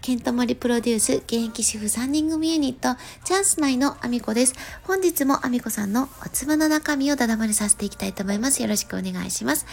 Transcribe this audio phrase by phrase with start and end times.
[0.00, 4.54] ケントモリプロデュース現役主婦3人組ユニットチャンス内のアミコです。
[4.84, 8.62] 本日もアミコさんのお粒の中身をだだまりさせていきたいと思います。
[8.62, 9.66] よろしくお願いします。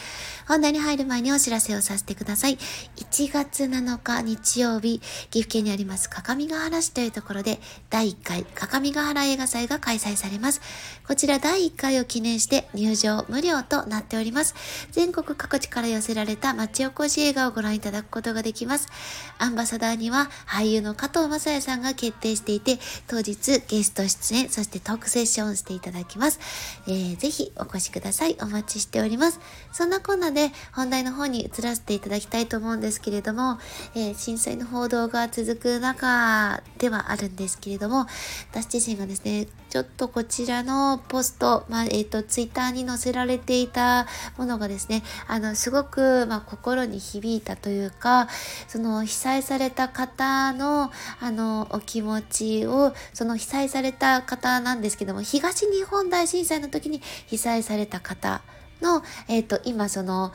[0.47, 2.57] 本題に入る前にお知らせをさせてください。
[2.97, 4.99] 1月7日日曜日、
[5.29, 10.59] 岐阜県にあります各務原市というところで第1回各務原映画祭が開催されます。
[11.07, 14.55] こちら第1回を記念して入場無料となっております。
[14.91, 18.89] 全国各地から寄せられた町おこし映画をご覧いただくことができます。
[19.37, 26.39] アンバサダーにはは俳優の加藤雅也さんが決定していて、当日ゲスト出演、そしてトークセッションしていただきます。
[26.87, 28.37] えー、ぜひお越しください。
[28.41, 29.39] お待ちしております。
[29.71, 33.59] そんなこんなで本題の方に移らせていただきたいと思うんですけれども、
[33.95, 38.07] えー、震災の報道が続く中ではあるんですけれども、
[38.51, 44.07] 私自身がですね、ちょっとこちらのポスト、まあ、えっ、ー、と、ツイッターに載せられていた
[44.37, 48.29] ものがですね、あの、すごく、まあ、心に響いたというか、
[48.69, 58.41] その、被災された方方の、あの、お気持ちを、その被災された方なんですけども、東日本大震災の時に被災された方
[58.81, 60.31] の、え、ー、と、今その、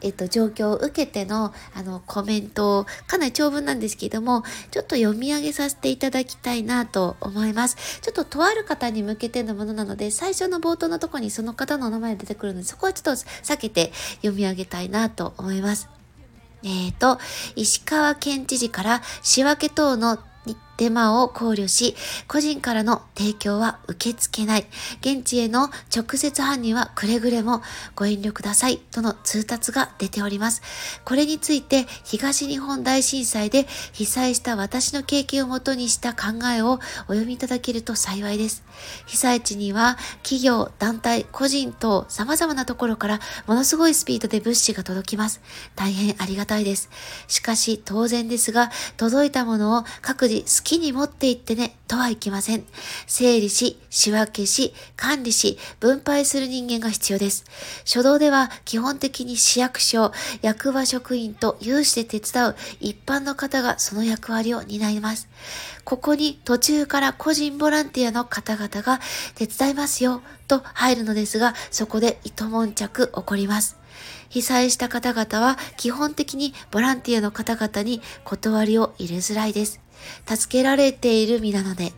[0.00, 8.00] えっと、状況を受けての、あの、コメントを、かなり長文なんですけども、ちょっと読み上げさせていただきたいなと思います。
[8.02, 16.03] ちょっととある方に向けてのものなので、最初の冒頭のとこにその方の名前が出てくるので、そこはちょっと避けて読み上げたいなと思います。
[16.64, 17.18] えっ、ー、と、
[17.56, 20.18] 石川県知事から仕分け等の
[20.76, 21.96] 手間を考慮し、
[22.28, 24.66] 個人からの提供は受け付けない。
[25.00, 27.62] 現地への直接犯人はくれぐれも
[27.94, 28.78] ご遠慮ください。
[28.90, 30.62] との通達が出ております。
[31.04, 36.78] これについて東日本大震災で被災した私の経験をもとにした考えをお
[37.08, 38.64] 読みいただけると幸いです。
[39.06, 45.40] 被災地には企業、団体、個人等様々なところからものすごいスピードで物資が届きます。
[45.76, 46.88] 大変ありがたいです。
[47.28, 52.64] しかし当然ですが、届いたものを各自きに持って行ってね、とはいきません。
[53.06, 57.44] 整理し、仕分けし、管理し、分配する人間が必要です。
[57.84, 60.10] 初動では基本的に市役所、
[60.42, 65.28] 役場職員と有志で手伝う一般の方がその役割を担います。
[65.84, 69.00] ここに途中から個人ボランティアの方々が
[69.34, 73.76] 手伝いますよ、と入るのですが、そこで糸悶着起こります。
[74.28, 79.83] 被災した方々は基本的にボランティアの方々に断りを入れづらいです。
[80.26, 81.92] 助けられている身なので、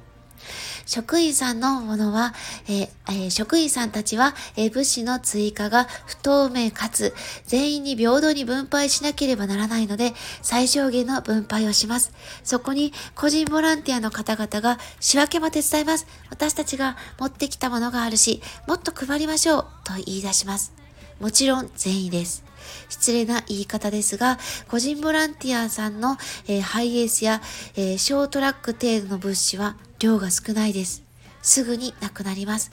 [0.87, 2.33] 職員さんのものは、
[2.69, 7.13] えーえ、職員さんたちは、えー、物資の追加が不透明かつ
[7.45, 12.13] 全員に平等に分配しなければならないので最小限の分配をします。
[12.45, 16.07] そこに個人ボランティアの方々が仕分けも手伝います。
[16.31, 20.73] 私たちが持ってきたものがあるし、もっと配りましょうと言い出します。
[21.19, 22.46] もちろん善意です。
[22.89, 24.39] 失礼な言い方ですが、
[24.69, 26.17] 個人ボランティアさんの、
[26.47, 27.41] えー、ハイエースや、
[27.77, 31.03] えー、ショートラック程度の物資は量が少ないです。
[31.43, 32.73] すぐになくなります。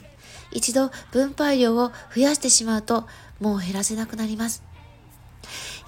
[0.50, 3.06] 一度分配量を増やしてしまうと、
[3.40, 4.62] もう減らせなくなります。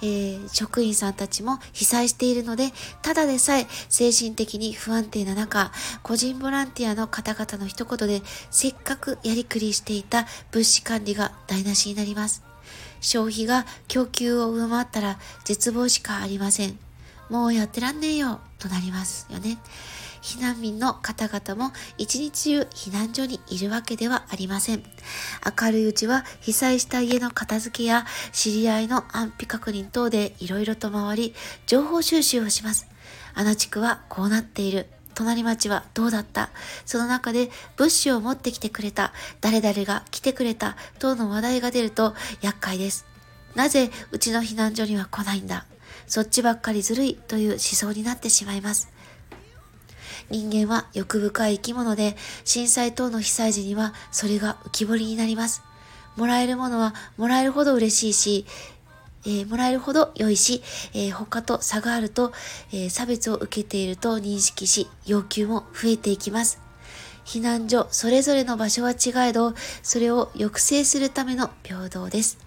[0.01, 5.71] えー、職員さんたちも被災しているので、ただでさえ精神的に不安定な中、
[6.03, 12.46] 個人ボランティアの方々の一言で、せっかくやりくりしていた物資管理が台無しになります。
[13.01, 16.77] 消費が供給を上回ったら絶望しかありません。
[17.29, 19.59] もうやってらんねえよ、となりますよね。
[20.21, 24.83] 避難民の方々も一日中避難所にいるわけではありません。
[25.61, 31.35] 明るいうちは被災した家の片付けや知り合いの安否確認等でいろいろと回り、
[31.65, 32.87] 情報収集をします。
[33.33, 34.87] あの地区はこうなっている。
[35.17, 36.51] 隣町はどうだった？
[36.85, 43.07] その中で物資を持ってきてくれた、誰々が来てくれた、等の話題が出ると厄介です。
[43.55, 45.65] なぜうちの避難所には来ないんだ？
[46.05, 48.89] そっちばっかりずるいという思想になってしまいます。
[50.29, 52.15] 人間は欲深い生き物で、
[52.45, 55.63] 震災等の被災時にはそれが浮き彫りになります。
[56.15, 58.45] もらえるものはもらえるほど嬉しいし、
[59.25, 60.61] えー、もらえるほど良いし、
[60.93, 62.31] えー、他と差があると、
[62.71, 66.61] えー、差別を受けていると認識し、要求も増えていきます。
[67.25, 69.53] 避難所、それぞれの場所は違えど、
[69.83, 72.37] それを抑制するための平等です。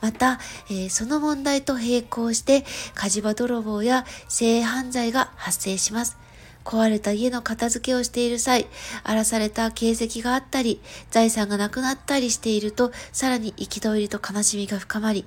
[0.00, 0.40] また、
[0.70, 2.64] え、その問題と並行して
[2.94, 6.21] 火事場泥棒や性犯罪が発生します。
[6.64, 8.66] 壊れた家の片付けをしている際、
[9.04, 10.80] 荒らされた形跡があったり、
[11.10, 15.26] 財産がなくなったりしていると、さらに憤りと悲しみが深まり、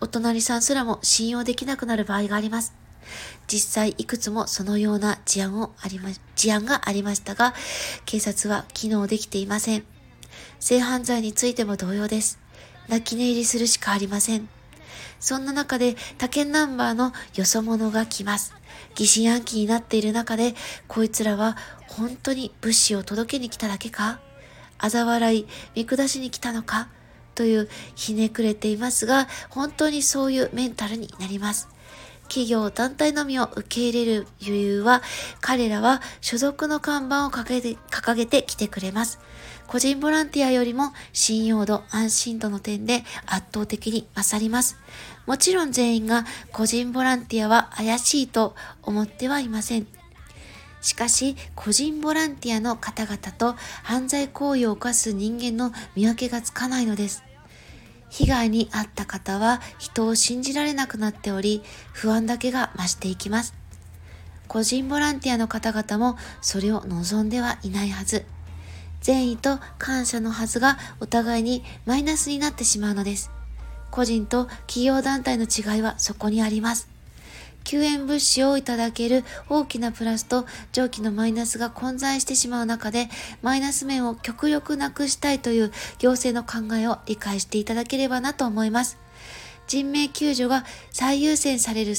[0.00, 2.74] お隣さんすらも信用できなくなる場合があります。
[3.46, 7.54] 実際いくつもそのような事案をありま、事案がありましたが、
[8.06, 9.84] 警察は機能できていません。
[10.60, 12.38] 性犯罪についても同様です。
[12.88, 14.61] 泣き寝入りするしかありません。
[15.22, 18.52] そんな中で他県ナンバーのよそ者が来ます。
[18.96, 20.54] 疑心暗鬼になっている中で、
[20.88, 24.20] こいつらは本当に物資を届けに来ただけか？
[24.78, 25.46] 嘲笑い、
[25.76, 26.88] 見下しに来たのか？
[27.36, 31.68] というひねくれていますが、本当にそういうメンタルになります。
[32.24, 35.02] 企業団体のみを受け入れる理由は、
[35.40, 39.20] 彼らは所属の看板を掲げて掲げてきてくれます。
[39.72, 44.76] 個人ボランティアよりも信用度、安心度の点で圧倒的に勝ります。
[45.24, 49.86] もちろん全員が個人ボランティアは怪しいと思ってはいません。
[50.82, 57.24] しかし、個人ボランティアの方々と犯罪行為を犯す人間の見分けがつかないのです。
[58.10, 61.62] 被害に遭った方は人を信じられなくなっており、
[61.94, 63.54] 不安だけが増していきます。
[64.48, 68.26] 個人ボランティアの方々もそれを望んではいないはず。
[69.02, 73.30] 善意と感謝のはずがお互いにマイナスになってしまうのです。
[73.90, 76.88] 個人と企業団体の違いはそこにあります。
[77.64, 83.08] 救援物資をいただける大きなプラスと上記のマイナスが混在してしまう中で、
[83.42, 88.98] マイナス面を極力なくしたいという行政の考えを理解していただければなと思います。
[89.66, 91.94] 人命救助が最優先される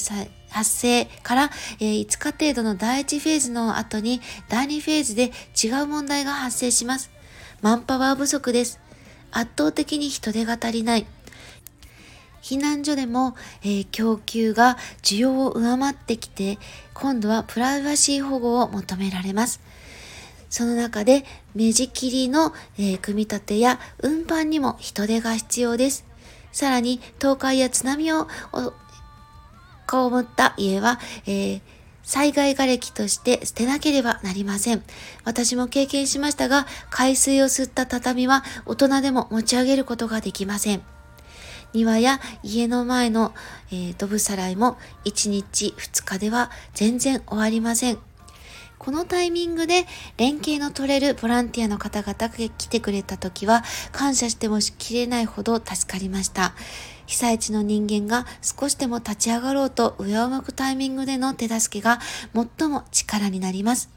[0.50, 1.50] 発生から、
[1.80, 5.32] え、5日程度の第1フェーズの後に第2フェーズで
[5.62, 7.10] 違う問題が発生します。
[7.62, 8.80] マンパワー不足です。
[9.30, 11.06] 圧倒的に人手が足りない。
[12.44, 16.58] 避難所でも、えー、供給が需要を上回ってきて、
[16.92, 19.60] 今度はプライバシー保護を求められます。
[20.50, 21.24] その中で、
[21.54, 26.04] 目地切りの、えー、組み立てや運搬にも人手が必要です。
[26.54, 28.30] さらに、倒壊や津波を被
[30.20, 31.60] った家は、えー
[32.04, 34.82] 災害瓦礫として捨てなければなりません。
[35.24, 40.82] 私も経験しましたが、海水を吸った畳は大人でも持ち上げることができません。
[41.72, 43.34] 庭や家の前の、
[43.72, 44.76] えー、ドブさらいも
[45.06, 47.98] 1日2日では全然終わりません。
[48.84, 49.86] このタイミングで
[50.18, 56.52] 連携の取れるボランティアの方々が来てくれた時は感謝してもしきれないほど助かりました。
[57.06, 61.98] 被災地の人間が少しでも立ち上がろうと上を向くタイミングでの手助けが
[62.58, 63.88] 最も力になります。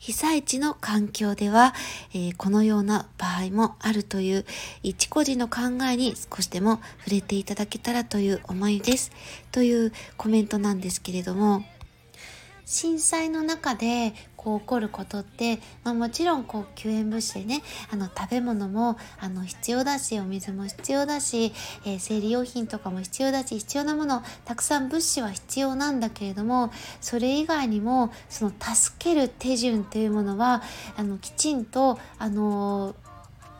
[0.00, 1.72] 被災地の環境では、
[2.12, 4.44] えー、このような場合もあるという
[4.82, 9.12] 一個人の考えに少しでも触れていただけたらという思いです。
[9.52, 11.64] というコメントなんですけれども、
[12.72, 21.52] 震災の中でこう起こることって、まあ、もちろんこう救援物資でねあの食べ物もあの必要だしお水も必要だし、
[21.84, 26.72] えー、生理用品とかも必要だし必要なものたくさん物資は必要なんだけれども
[27.02, 30.62] それ以外にもその助ける手順というものは
[30.96, 32.96] あのきちんとあの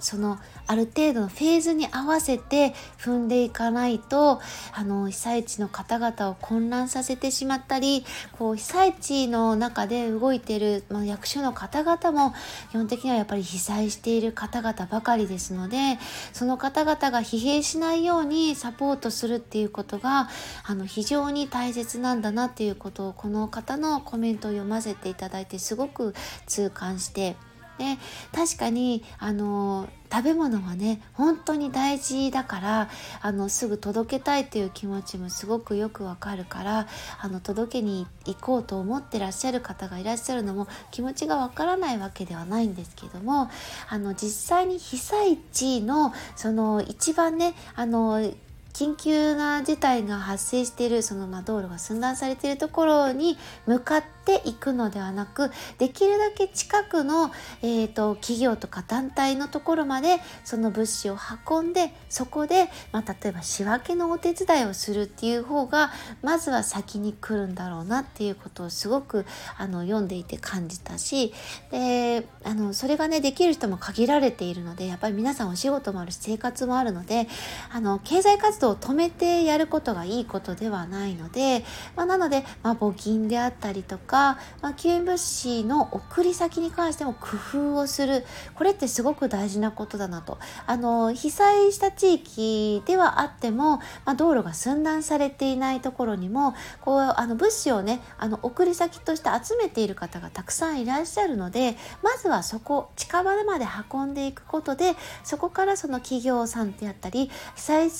[0.03, 4.41] そのある程度のフェーズに合わせて踏んでいかないと
[4.73, 12.35] あの被災地の方々を混乱させてしまったりこう被災地の中で動いている、まあ、役所の方々も
[12.71, 15.99] 基本的にはやっぱり被災している方々ばかりですので
[16.33, 20.29] その方々が疲弊しないようにサポートするっていうことが
[20.65, 26.15] あの非常に大切なんだなっていうことをこの方のコメントを読ませていただいてすごく
[26.47, 27.37] 痛感して。
[27.83, 27.99] で
[28.33, 32.89] 確かにあの食べ物はね本当に大事だから
[33.21, 36.87] あのすぐ届けたいという気持ちもすごくよくわかるから
[37.21, 43.51] あの届けに行こうと思ってらっしゃる方がいらっしゃるのも気持ちがわからないわけではないんですけども
[43.89, 48.33] あの実際に被災地のその一番ねあの
[48.73, 53.37] 緊急な事態が発生しているそのま道路が寸断されているところに
[53.67, 57.31] 向かってていくのではなくできるだけ近くの、
[57.63, 61.17] えーと、企業とか団体のところまでその物資を
[61.49, 65.91] 運んでそこで、まあ、例えば仕分けのお手伝いをするっていう方が
[66.23, 69.27] まずは先に来るんだろうなっていうことをすごく
[69.57, 71.33] あの読んでいて感じたし
[71.71, 77.29] であのそれがねできる人も限られているのでやっぱり皆さんお仕事もあるし生活もあるので
[77.71, 81.65] あの経済活動を止めてやることがいいことではないので、
[81.97, 87.29] まあ、なので、まあ、募金であったりとかか、まあ、救援物資の送り先に関しても工
[87.73, 88.25] 夫をする。
[88.55, 90.39] これってすごく大事なことだなと。
[90.67, 107.91] あの被災した地域ではあっても、まあ、道路が寸断されていないところにもこうあの物資をねあの送り先として集めている方がたくさんいらっしゃるのでまずはそこ近場まで運んでいくことでそこからその企業さんであったり被災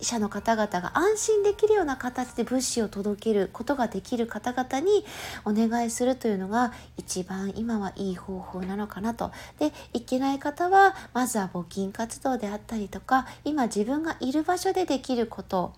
[0.00, 5.04] 者の方々が安心できるような形で物資を届けることができる方々に
[5.44, 9.32] お願いするというのが一番今はいい方法なのかなと。
[9.58, 15.72] でいけない方はまずは募金活動であったりとか今自分がいる場所でできること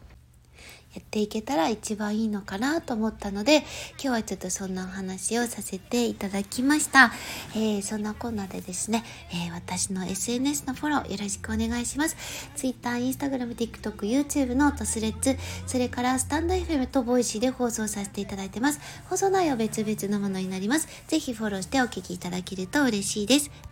[0.95, 3.65] やっていけたら一番いいのかなと思ったので今
[3.99, 7.13] 日はちょっとそんなお話をさせていただきました、
[7.55, 12.17] えー、そんなこんなでですね、えー、私の SNS のフォローよろしくお願いします。
[12.57, 18.81] Twitter、Instagram、TikTok、YouTube のトスレッツそれからスタンド FM とボイシーで放送させていただいてます。
[19.09, 20.89] 放送内容別々のものになります。
[21.09, 23.68] ぜひフォローしてお聞きいただけると嬉しいです。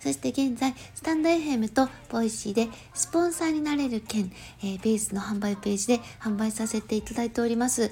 [0.00, 4.30] そして現在、スタンド FM とボイシーでスポンサーになれる券、
[4.62, 7.90] えー、ベースの販売ページで販売させていただいております。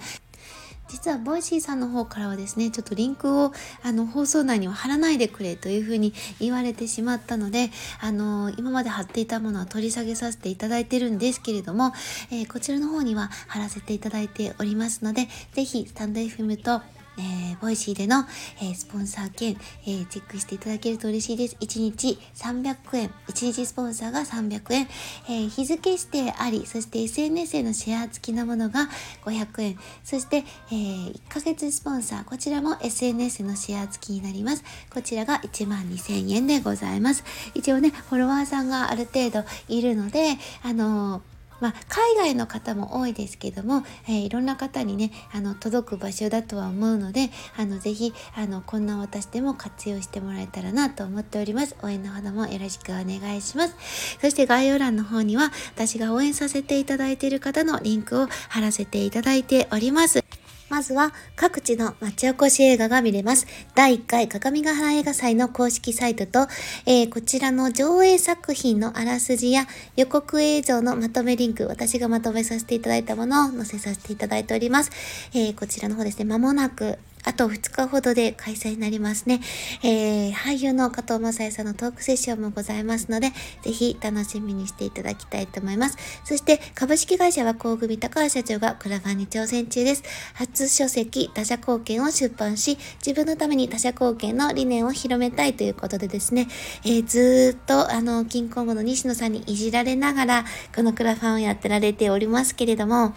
[0.88, 11.92] 実はボイシーさんの方からはですね、ちょっとリンクをあの放送内には貼らないでくれというふうに言われてしまったので、あの今まで貼っていたものは取り下げさせていただいてるんですけれども、
[12.30, 16.82] えー、こちらの方には貼らせていただいておりますので、ぜひスタンド FM と
[17.18, 18.24] えー、ボイシーでの、
[18.60, 21.56] えー、スポンサー券、えー、チェックしていただけると嬉しいです。
[21.60, 24.88] 1日300円、1日スポンサーが300円、
[25.28, 28.88] え日付指定あり、そして SNS へのシェア付きのものが
[29.24, 34.64] 500円、そして、え1ヶ月スポンサー、こちらも SNS のシェア付きになります。
[34.90, 37.24] こちらが1万2000円でございます。
[37.54, 51.76] 一応ね、フォロワーさんがある程度いるので、あのーまあ、海外の方も多いですけども、えー、いろんな方にねあの届く場所だとは思うのであのぜひあのこんな私でも活用してもらえたらなと思っております。
[51.84, 53.76] 応援のほどもよろしくお願いします。
[54.20, 60.41] そして概要欄の方には私が応援させていただいている方のリンクを貼らせていただいております。
[60.72, 63.46] まずは各地の町おこし映画が見れます。
[63.74, 66.50] 第1回鏡ヶ原映画祭の公式サイトと、
[66.86, 74.90] えー、こちらの上映作品のあらすじや予告映像のまとめリンク、私がまとめさせていただいたものを載せさせていただいております。
[75.34, 79.40] えー、こちらの方ですね、まもなくあと2日ほどで開催になりますね。
[79.82, 83.30] えー、俳優の加藤正也さんのトークセッションもございますので、
[83.62, 85.96] ぜひ楽しみにしていただきたいと思います。
[86.24, 90.02] そして、株式会社は工組高橋社長がクラファンに挑戦中です。
[90.34, 96.48] 初書籍、他社貢献を出版し、自分のために他社貢献の理念を広めたいということでですね、
[96.84, 103.14] えー、ずっと、あの、金婚後の西野さんにいじられながら、このクラファンをやってられておりますけれども、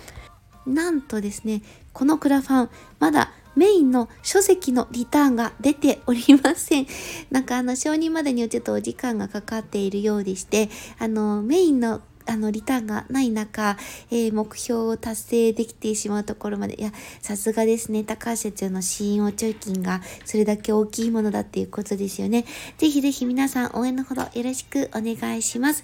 [0.67, 1.61] なんとですね、
[1.93, 2.69] このクラファン、
[2.99, 6.87] まだメインの書籍のリターンが出ておりません。
[7.31, 10.69] なんかあの承認までにはちょっとお時間がかかっているようでして、
[10.99, 13.77] あのメインのあの、リターンがない中、
[14.09, 22.45] えー、目標を達成できてしまうところまで、いや、さすがですね、高橋社長の信用貯金がそれだけ大きいものだっていうことですよね。
[22.77, 25.83] ぜひぜひ皆さん応援のほどよろしくお願いします。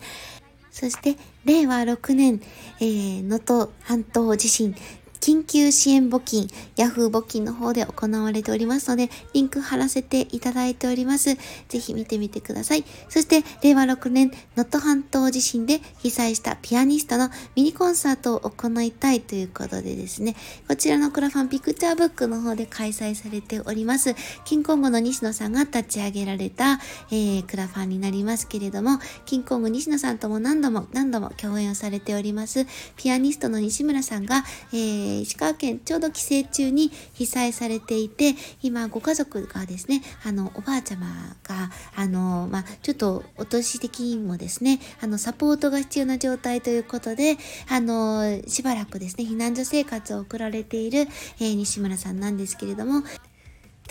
[0.72, 2.42] そして、令和6年、
[2.80, 4.74] えー、能登半島地震、
[5.22, 6.48] 緊急支援募金、
[6.78, 11.36] Yahoo 募金の方で行われておりますので、リンク貼らせていただいております。
[11.70, 12.84] ぜひ見てみてください。
[13.08, 20.36] そして、令和6年、能登半島地震で被災したピアニストのミニコンサートを行いたいということでですね、
[20.68, 24.16] こちらのクラファンピクチャーブックの方で開催されております。
[24.44, 26.80] 金コングの西野さんが立ち上げられた、
[27.12, 47.38] えー、クラファンになりますけれども、キンコング西野さんとも何度も何度も共演をされております、ピアニストの西村さんが、えーー、石川県ちょうど帰省中に被災されていて、今ご家族がですね、あの、おばあちゃまが、あの、まあ、ちょっとお年的にもですね、あの、サポートが必要な状態ということで、
[47.70, 51.08] あの、しばらくですね、避難所生活を送られている、
[51.40, 53.04] えー、西村さんなんですけれども、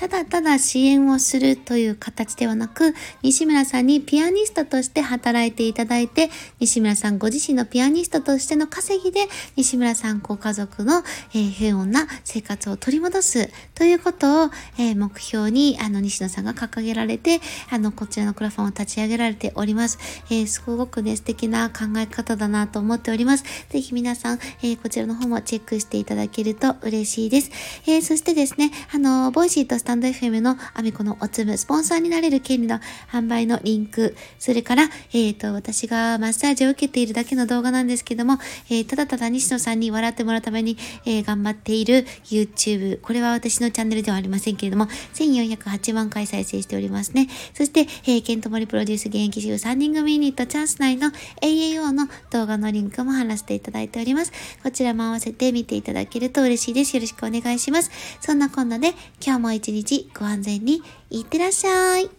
[0.00, 11.02] ただただ支援をするという形ではなく、西村さんにピアニストとして働いていただいて、西村さんご自身のピアニストとしての稼ぎで、西村さんご家族の、
[11.34, 19.98] えー、平穏な生活を取り戻すということを、えー、目標に、あの、西野さんが掲げられて、あの、こちらのクラファンを立ち上げられております。
[20.30, 23.44] えー、すごくね、素敵な考え方だなと思っております。
[23.68, 27.50] ぜひ皆さん、えこちらの方もチェックしていただけると嬉しいです。
[27.86, 32.78] えそしてですね、あの、ボイシーとスタタンド FM のアミコのおつむ、スポンサーになれる権利の
[33.10, 47.26] 販売のリンク、それから、えっ、ー、と、私がマッサージを受けているだけの動画なんですけども、えー、ただただ西野さんに笑ってもらうために、えー、頑張っている YouTube、これは私のチャンネルではありませんけれども、1408万回再生しておりますね。
[47.54, 51.08] そして、えー、ケントモリプロデュース現役主婦3人組ユニットチャンス内の
[51.42, 54.30] AAO の動画のリンクも貼らせていただいております。
[54.62, 56.94] こちらも合わせて見ていただけると嬉しいです。
[56.94, 57.90] よろしくお願いします。
[58.20, 62.10] そんなこんなで、今日も一一日ご安全にいってらっしゃい。